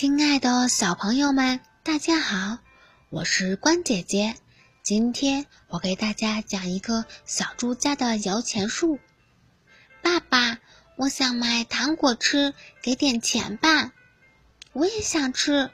[0.00, 2.56] 亲爱的小朋友们，大家好，
[3.10, 4.34] 我是关姐姐。
[4.82, 8.98] 今天我给大家讲一个小猪家的摇钱树。
[10.00, 10.58] 爸爸，
[10.96, 13.92] 我想买糖果吃，给点钱吧。
[14.72, 15.70] 我也想吃，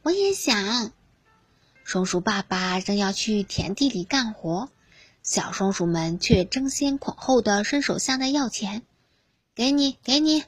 [0.00, 0.90] 我也想。
[1.84, 4.70] 松鼠爸爸正要去田地里干活，
[5.22, 8.84] 小松鼠们却争先恐后的伸手向他要钱。
[9.54, 10.44] 给你，给你。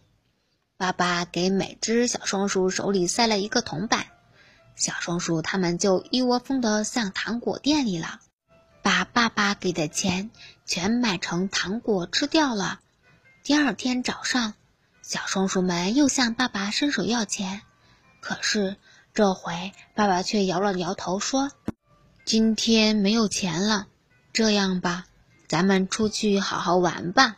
[0.80, 4.06] 爸爸给每只小松鼠手里塞了一个铜板，
[4.74, 8.20] 小松鼠它们就一窝蜂地向糖果店里了，
[8.80, 10.30] 把爸爸给的钱
[10.64, 12.80] 全买成糖果吃掉了。
[13.42, 14.54] 第二天早上，
[15.02, 17.60] 小松鼠们又向爸爸伸手要钱，
[18.22, 18.78] 可是
[19.12, 21.50] 这回爸爸却摇了摇头说
[22.24, 23.86] ：“今天没有钱了，
[24.32, 25.04] 这样吧，
[25.46, 27.36] 咱们出去好好玩吧。”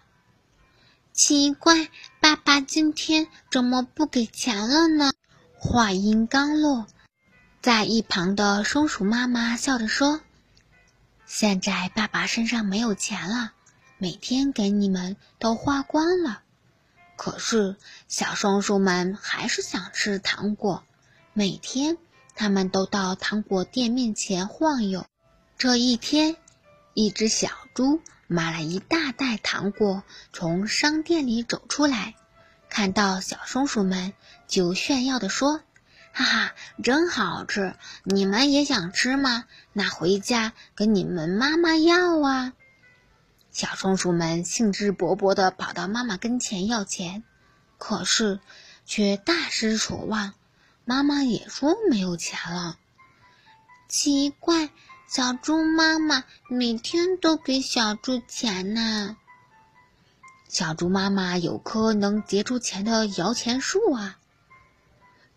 [1.13, 1.91] 奇怪，
[2.23, 5.13] 爸爸今天怎么不给钱了呢？
[5.59, 6.87] 话音刚落，
[7.61, 10.21] 在一旁的松鼠妈妈笑着说
[11.27, 13.55] ：“现在爸爸身上没有钱了，
[13.99, 16.43] 每天给你们都花光了。
[17.17, 17.75] 可是
[18.07, 20.85] 小松鼠们还是想吃糖果，
[21.33, 21.99] 每天
[22.37, 25.05] 他们都到糖果店面前晃悠。
[25.59, 26.37] 这一天，
[26.95, 28.01] 一只小猪。”
[28.33, 30.03] 买了一大袋糖果，
[30.33, 32.15] 从商店里走出来，
[32.71, 34.15] 看到小松鼠们，
[34.49, 35.61] 就炫耀地说
[36.13, 37.77] ：“哈哈，真好吃！
[38.05, 39.45] 你们也想吃吗？
[39.75, 42.55] 那回家跟你们妈妈要啊！”
[43.53, 47.23] 小松鼠们兴致勃勃地跑到妈妈跟前要钱，
[47.77, 48.41] 可是
[48.87, 50.33] 却大失所望，
[50.87, 52.79] 妈妈也说没有钱了。
[53.89, 54.71] 奇怪。
[55.15, 59.19] 小猪妈妈每天都给小猪钱呢。
[60.49, 64.19] 小猪妈妈有棵能结出钱的摇钱树啊！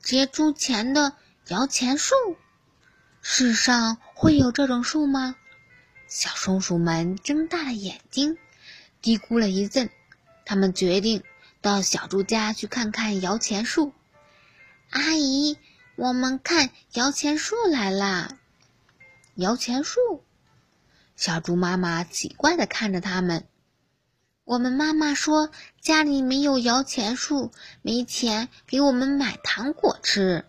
[0.02, 1.12] 结出钱的
[1.50, 2.16] 摇钱树，
[3.22, 5.36] 世上会有这种树吗？
[6.08, 8.38] 小松鼠们睁大了眼睛，
[9.02, 9.90] 嘀咕了一阵，
[10.46, 11.22] 他们决定
[11.60, 13.92] 到小猪家去看看摇钱树。
[14.92, 15.58] 阿姨，
[15.98, 18.38] 我们看摇钱树来啦！
[19.36, 20.24] 摇钱树，
[21.18, 23.46] 小猪妈妈奇怪的看着他们。
[24.46, 25.52] 我们妈妈说
[25.82, 27.52] 家里没有摇钱树，
[27.82, 30.46] 没钱给我们买糖果吃。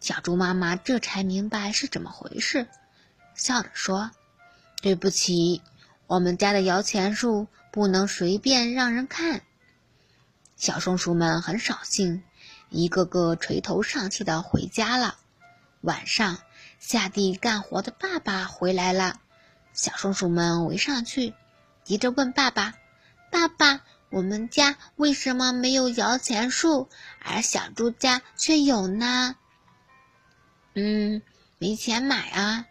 [0.00, 2.66] 小猪妈妈这才明白是怎么回事，
[3.34, 4.10] 笑着说
[4.80, 5.60] ：“对不起，
[6.06, 9.42] 我们家的摇钱树不能随便让人看。”
[10.56, 12.22] 小松鼠们很扫兴，
[12.70, 15.18] 一个个垂头丧气的回家了。
[15.82, 16.38] 晚上。
[16.84, 19.20] 下地干活的爸爸回来了，
[19.72, 21.32] 小松鼠们围上去，
[21.84, 22.74] 急着问爸爸
[23.30, 26.88] ：“爸爸，我们家为什么没有摇钱树，
[27.20, 29.36] 而小猪家却有呢
[30.74, 31.22] ？”“嗯，
[31.58, 32.66] 没钱买啊。”“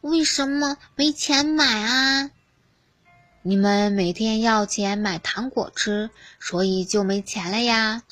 [0.00, 2.30] 为什么没钱买啊
[3.44, 6.08] ？”“你们每天要钱买糖果吃，
[6.40, 8.02] 所以就没钱了呀。”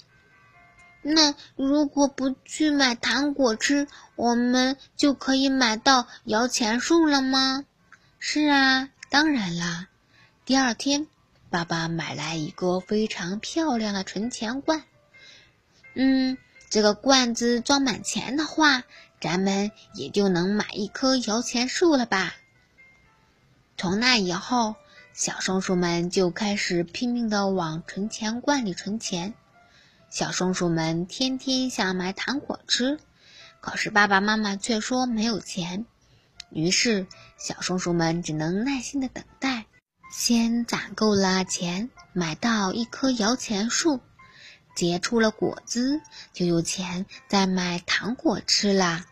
[1.10, 7.64] 那如果不去买糖果吃，我们就可以买到摇钱树了吗？
[8.18, 9.88] 是啊，当然啦。
[10.44, 11.06] 第二天，
[11.50, 14.84] 爸爸买来一个非常漂亮的存钱罐。
[15.94, 16.36] 嗯，
[16.68, 18.84] 这个罐子装满钱的话，
[19.20, 22.34] 咱们也就能买一棵摇钱树了吧？
[23.76, 24.74] 从那以后，
[25.12, 29.34] 小松鼠们就开始拼命的往存钱罐里存钱。
[30.10, 32.98] 小松鼠们天天想买糖果吃，
[33.60, 35.84] 可是爸爸妈妈却说没有钱。
[36.50, 39.66] 于是，小松鼠们只能耐心的等待，
[40.10, 44.00] 先攒够了钱，买到一棵摇钱树，
[44.74, 46.00] 结出了果子，
[46.32, 49.04] 就有钱再买糖果吃了。